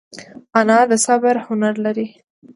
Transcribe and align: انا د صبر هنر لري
انا 0.59 0.79
د 0.89 0.91
صبر 1.05 1.35
هنر 1.47 1.73
لري 1.85 2.07